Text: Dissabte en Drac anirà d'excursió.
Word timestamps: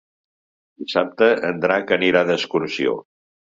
Dissabte 0.83 1.29
en 1.51 1.63
Drac 1.67 1.95
anirà 1.99 2.25
d'excursió. 2.33 2.99